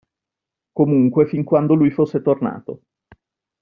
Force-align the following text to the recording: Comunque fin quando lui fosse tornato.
Comunque 0.71 1.27
fin 1.27 1.43
quando 1.43 1.75
lui 1.75 1.91
fosse 1.91 2.23
tornato. 2.23 2.81